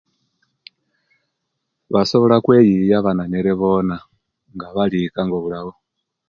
Basobola 1.93 2.33
okweiyiya 2.37 2.95
abananyere 2.99 3.51
boona 3.59 3.95
nga 4.53 4.67
bali 4.75 4.97
ikka 5.05 5.21
nga 5.25 5.35
obulawo. 5.39 5.71